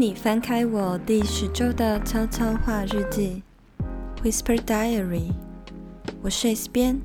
[0.00, 3.42] 你翻开我第十周的悄悄话日记
[4.24, 5.30] ，Whisper Diary。
[6.22, 6.98] 我是 S 编，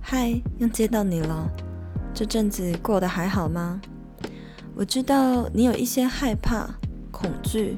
[0.00, 1.46] 嗨，又见到你了。
[2.14, 3.82] 这阵子过得还好吗？
[4.74, 6.66] 我知道你有一些害怕、
[7.10, 7.76] 恐惧、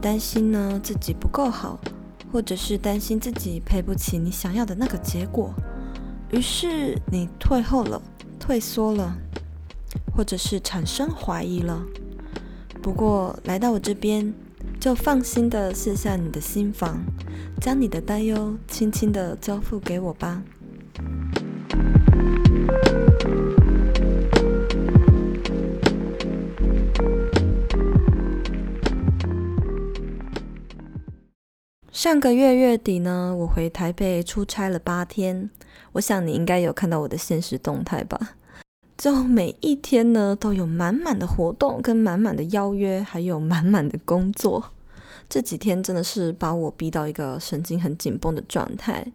[0.00, 1.78] 担心呢，自己不够好，
[2.32, 5.54] 或者是担心自己配不起你想要的那个结果，
[6.32, 8.02] 于是你退后了、
[8.40, 9.16] 退缩了，
[10.16, 11.80] 或者是产生怀疑了。
[12.88, 14.32] 不过来到我这边，
[14.80, 17.04] 就放心的卸下你的心防，
[17.60, 20.42] 将你的担忧轻轻的交付给我吧。
[31.92, 35.50] 上个月月底呢，我回台北出差了八天，
[35.92, 38.37] 我想你应该有看到我的现实动态吧。
[38.98, 44.72] 就每一天呢，都有满满的活动，跟满满的邀约，还有满满的工作。
[45.28, 49.06] 这几天真的是把我逼到一个神经很紧绷的状态。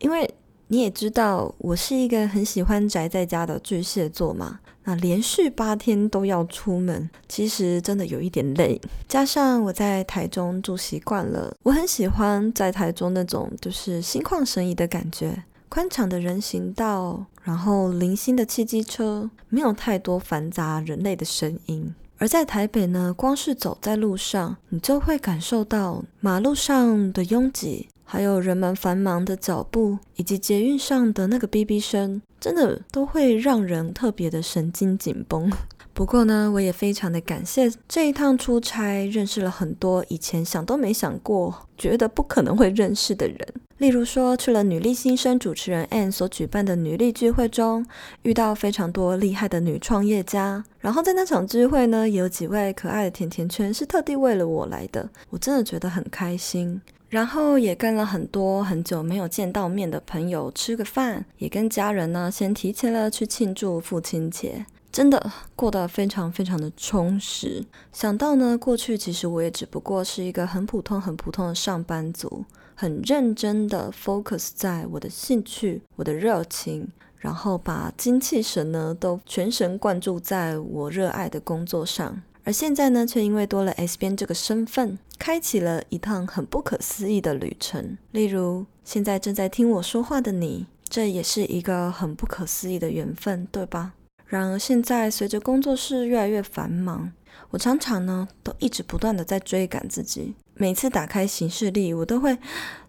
[0.00, 0.28] 因为
[0.66, 4.58] 你也知道，我是一个很喜欢宅在家的巨蟹座嘛。
[4.82, 8.80] 那连续八天都要出门，其实真的有一点累。
[9.06, 15.44] 加上我在台中住习惯了，我很喜欢在台中那种就是心旷神怡的感觉。
[15.70, 21.94] 宽敞的人行道，然后零星的汽机车，没有太多繁杂人类的声音。
[22.18, 35.48] 而在台北呢，光是走在路上，你就会感受到马路上的拥挤，还有人们繁忙的脚步，以及捷运上的那个哔哔声，真的都会让人特别的神经紧绷。
[35.94, 43.38] 不过呢，我也非常的感谢这一趟出差，认识了很多以前想都没想过、觉得不可能会认识的人。
[43.78, 47.86] 例如说，去了女力新生主持人 Anne 所举办的女力聚会中，
[48.22, 50.64] 遇到非常多厉害的女创业家。
[50.80, 56.80] 然后在那场聚会呢，有几位可爱的甜甜圈是特地为了我来的，我真的觉得很开心。
[57.10, 67.64] 然后也跟了很多很久没有见到面的朋友吃个饭，也跟家人呢先提前了去庆祝父亲节，真的过得非常非常的充实。
[67.92, 72.44] 想到呢，过去其实我也只不过是一个很普通很普通的上班族。
[72.76, 76.88] 很认真的 focus 在我的兴趣、我的热情，
[77.18, 82.22] 然后把精气神呢都全神贯注在我热爱的工作上。
[82.50, 87.96] 而现在呢，却因为多了 S 边这个身份，开启了一趟很不可思议的旅程。
[88.10, 93.92] 例如，现在正在听我说话的你，这也是一个很不可思议的缘分，对吧？
[94.26, 97.12] 然而，现在随着工作室越来越繁忙，
[97.50, 100.34] 我常常呢都一直不断的在追赶自己。
[100.54, 102.36] 每次打开行事历，我都会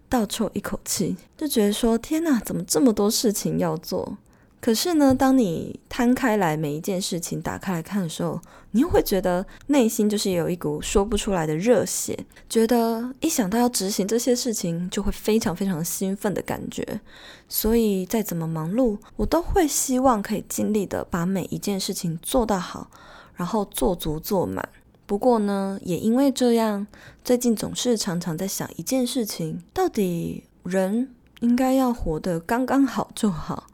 [0.08, 4.18] 倒抽一口气，就觉得说：“天哪，怎么这么多事情要做？”
[4.62, 8.40] 可是呢，当你摊开来每一件事情打开来看的时候，
[8.70, 12.16] 你又会觉得内心就是有一股说不出来的热血，
[12.48, 17.00] 觉得一想到要执行这些事情，就会非常非常兴奋的感觉。
[17.48, 22.88] 所以再怎么忙碌，我都会希望可以尽力的把每一件事情做到好，
[23.34, 24.68] 然后做足做满。
[25.06, 26.86] 不过呢，也因为这样，
[27.24, 33.66] 最近总是常常在想一件事情：到底人应该要活得刚刚好就好，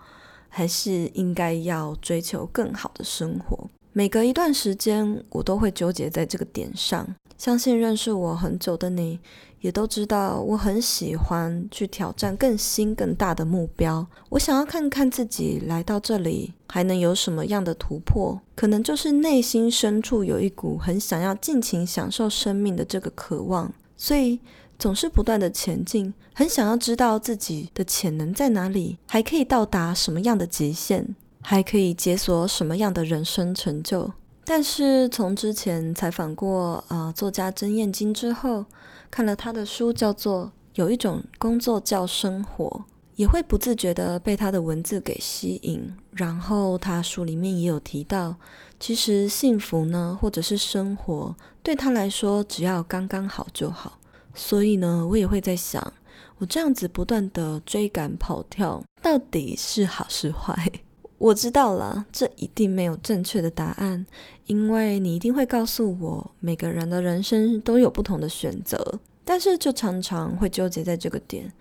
[0.48, 3.68] 还是应该要追求更好的生活？
[3.92, 7.14] 每隔一段时间，我都会纠结在这个点上。
[7.36, 9.20] 相信认识我很久的你，
[9.60, 14.04] 也都知道我很喜欢去挑战更新更大的目标。
[14.30, 24.40] 我想要看看自己来到这里还能有什么样的突破，可能就是内心深处有一股很想要尽情享受生命的这个渴望，所以
[24.78, 34.12] 总是不断的前进，很想要知道自己的潜能在哪里，还可以到达什么样的极限，还可以解锁什么样的人生成就。
[34.44, 38.64] 但是从之前采访过呃作家曾燕京之后，
[39.10, 42.64] 看了他的书叫做《有一种工作叫生活》，
[43.16, 45.92] 也会不自觉地被他的文字给吸引。
[46.12, 48.36] 然后他书里面也有提到，
[48.80, 53.97] 其实幸福呢，或者是生活，对他来说只要刚刚好就好。
[54.38, 55.92] 所以呢，我也会在想，
[56.38, 60.56] 我这样子不断的追赶跑跳，到底是好是坏？
[61.18, 64.06] 我知道了，这一定没有正确的答案，
[64.46, 71.52] 因为你一定会告诉我，每个人的人生都有不同的选择，但是就常常会纠结在这个点。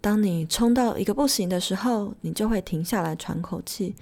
[0.00, 3.94] 当你冲到一个不行的时候，你就会停下来喘口气，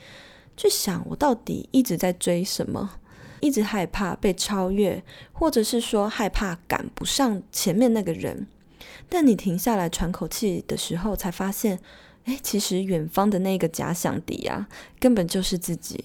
[0.56, 2.88] 去想我到底一直在追什么，
[3.41, 5.03] 一直害怕被超越，
[5.33, 8.47] 或者是说害怕赶不上前面那个人。
[9.09, 11.79] 但你停下来喘口气的时候，才发现。
[12.27, 14.69] 哎，其实远方的那个假想敌啊，
[15.01, 16.05] 根本就是自己。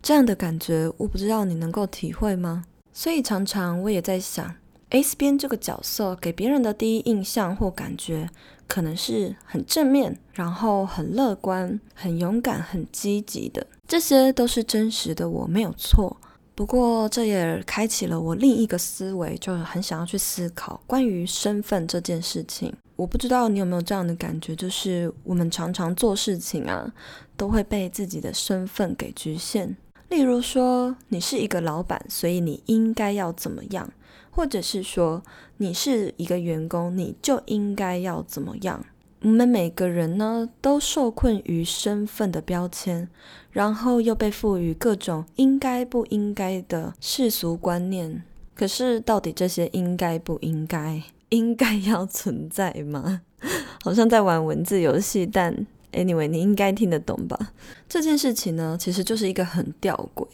[0.00, 2.64] 这样的感觉，我不知道你能够体会吗？
[2.94, 4.54] 所以常常我也在想
[4.88, 8.30] ，，S 边这个角色给别人的第一印象或感觉，
[8.66, 16.16] 可能是很正面，然后很乐观、很勇敢、很积极的，这些都是真实的我，没有错。
[16.60, 22.70] 不过，这也开启了我另一个思维，就很想要去思考关于身份这件事情。
[22.96, 26.92] 我不知道你有没有这样的感觉，就是我们常常做事情啊，
[27.34, 29.74] 都会被自己的身份给局限。
[30.10, 33.88] 例如说，你是一个老板，所以你应该要怎么样；
[34.30, 35.22] 或者是说，
[35.56, 38.84] 你是一个员工，你就应该要怎么样。
[39.22, 43.08] 我们每个人呢，都受困于身份的标签，
[43.50, 48.22] 然后又被赋予各种应该不应该的世俗观念。
[48.54, 53.20] 可是，到底这些应该不应该，应该要存在吗？
[53.84, 57.52] 好像在玩文字游戏，但 anyway，你应该听得懂吧？
[57.86, 60.26] 这件事情呢，其实就是一个很吊诡。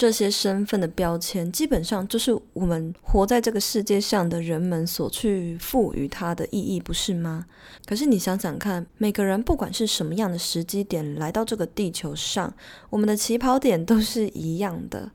[0.00, 7.44] 这些身份的标签，基本上就是我们活在这个世界上的人们所去赋予它的意义，不是吗？
[7.84, 12.50] 可是你想想看，每个人不管是什么样的时机点来到这个地球上，
[12.88, 15.10] 我们的起跑点都是一样的。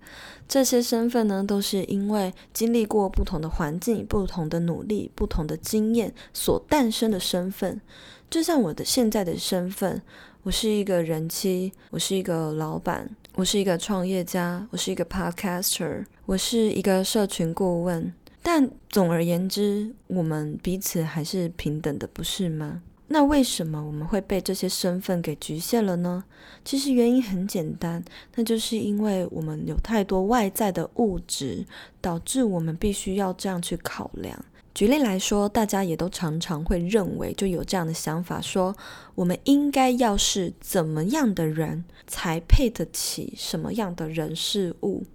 [0.47, 7.81] 这些身份呢，都是因为经历过不同的环境、不同的努力、不同的经验所诞生的身份。
[8.29, 10.03] 就像我的现在的身份。
[10.45, 18.13] 我是一个人妻，我是一个老板，我是一个创业家，我是一个 podcaster，我是一个社群顾问。
[18.41, 22.81] 但总而言之，我们彼此还是平等的，不是吗？
[23.09, 26.23] 那为什么我们会被这些身份给局限了呢？
[26.63, 28.01] 其实原因很简单，
[28.35, 31.65] 那就是因为我们有太多外在的物质，
[31.99, 34.45] 导致我们必须要这样去考量。
[34.75, 38.75] 举例来说，大家也都常常会认为，就有这样的想法，说
[39.15, 45.05] 我们应该要是怎么样的人，才配得起什么样的人事物。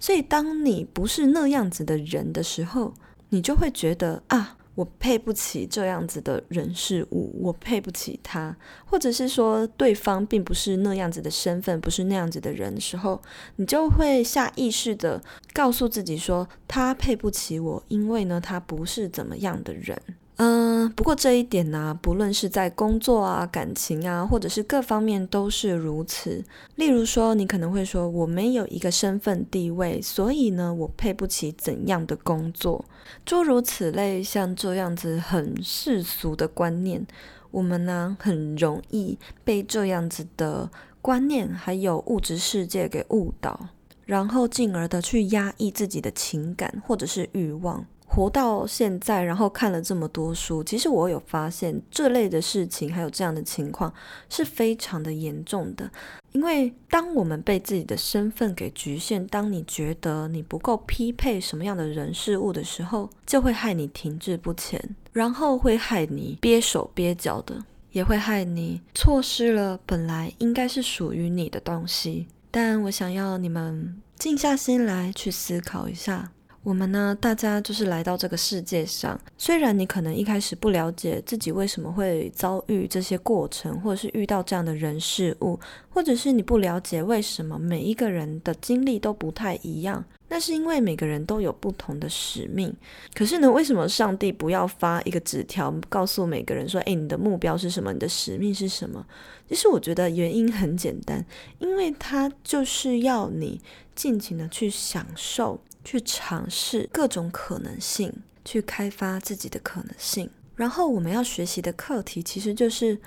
[0.00, 2.94] 所以，当你不是那样子的人的时候，
[3.28, 4.56] 你就会觉得啊。
[4.74, 13.22] 我配不起这样子的人事物，我配不起他，或者是说对方并不是那样子的身份，不是那样子的人的时候，
[13.56, 15.22] 你就会下意识的
[15.52, 20.00] 告诉自己说，他配不起我，因为呢，他不是怎么样的人。
[20.36, 26.44] 嗯，不过这一点呢、不论是在工作啊、感情啊，或者是各方面都是如此。
[26.74, 32.84] 例如说，你可能会说，我没有一个身份地位，所以呢，我配不起怎样的工作，
[33.24, 37.06] 诸如此类，像这样子很世俗的观念，
[37.52, 40.68] 我们呢，很容易被这样子的
[41.00, 43.68] 观念还有物质世界给误导，
[44.04, 47.86] 然后进而的去压抑自己的情感或者是欲望。
[48.14, 53.92] 活到现在，然后看了这么多书，其实我有发现这类的事情，还有这样的情况
[54.28, 55.90] 是非常的严重的。
[56.30, 64.80] 因为当我们被自己的身份给局限，当你觉得你不够匹配什么样的人事物的时候，就会害你停滞不前，
[65.12, 72.28] 然后会害你憋手憋脚的，也会害你错失了本来应该是属于你的东西。
[72.52, 76.30] 但我想要你们静下心来去思考一下。
[76.64, 79.20] 我们呢，大家就是来到这个世界上。
[79.36, 85.60] 虽然你可能一开始不了解自己为什么会遭遇这些过程，或者是遇到这样的人事物，
[85.90, 92.74] 或者是你不了解为什么每一个人的经历都不太一样，那是因为每个人都有不同的使命。
[93.12, 97.92] 可是呢，为什么上帝不要发一个纸条，告诉每个人说：“诶，你的目标是什么？
[97.92, 99.04] 你的使命是什么？”
[99.50, 101.22] 其实我觉得原因很简单，
[101.58, 103.60] 因为他就是要你
[103.94, 105.60] 尽情的去享受。
[105.84, 108.12] 去尝试各种可能性，
[108.44, 110.30] 去开发自己的可能性。
[110.56, 112.98] 然后我们要学习的课题，其实就是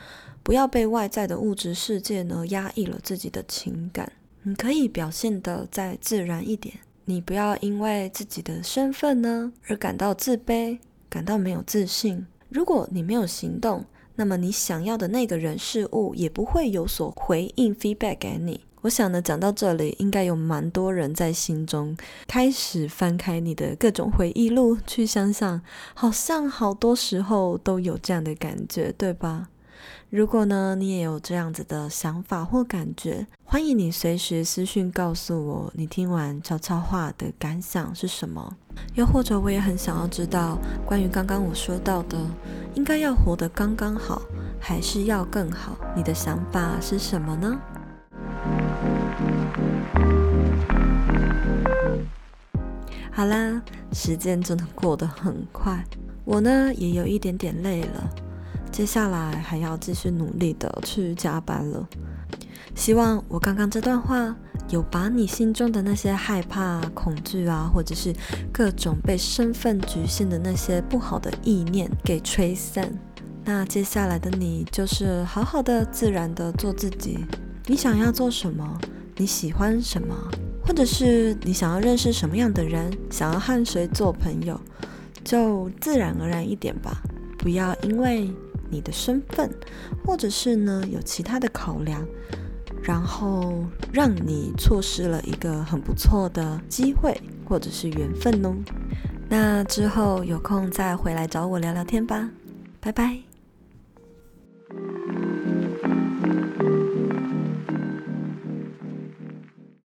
[0.43, 4.11] 不要被外在的物质世界呢压抑了自己的情感。
[4.43, 10.77] 你可以表现得再自然一点，你不要因为自己的身份呢而感到自卑，
[11.09, 12.25] 感到没有自信。
[12.49, 18.61] 如果你没有行动，那么你想要的那个人事物也不会有所回应 feedback 给你。
[18.81, 25.59] 我想呢，讲到这里，应该有蛮多人在心中开始翻开你的各种回忆录，去想想，
[25.95, 29.49] 好像好多时候都有这样的感觉，对吧？
[30.09, 38.55] 如果呢，你也有这样子的想法或感觉，欢迎你随时私讯告诉我，你听完悄悄话的感想是什么？
[38.93, 42.17] 又或者，我也很想要知道，关于刚刚我说到的，
[42.75, 44.21] 应该要活得刚刚好，
[44.59, 45.75] 还是要更好？
[45.95, 47.59] 你的想法是什么呢？
[53.11, 53.61] 好啦，
[53.91, 55.83] 时间真的过得很快，
[56.23, 58.09] 我呢也有一点点累了，
[58.71, 61.87] 接下来还要继续努力的去加班了。
[62.75, 64.35] 希望我刚刚这段话
[64.69, 68.13] 有把你心中的那些害怕、恐惧啊，或者是
[68.53, 72.87] 各种被身份局限的那些不好的意念给吹散。
[73.43, 77.17] 那接下来的你就是好好的、自然的做自己。
[77.65, 78.79] 你想要做什么？
[79.17, 80.15] 你喜欢什么？
[80.65, 82.91] 或者是你想要认识什么样的人？
[83.09, 84.59] 想要和谁做朋友？
[85.23, 87.01] 就自然而然一点吧，
[87.37, 88.29] 不要因为
[88.69, 89.49] 你的身份，
[90.05, 92.05] 或者是呢有其他的考量。
[92.83, 98.55] 然后让你错失了一个很不错的机会或者是缘分哦。
[99.27, 102.29] 那之后有空再回来找我聊聊天吧，
[102.79, 103.26] 拜拜。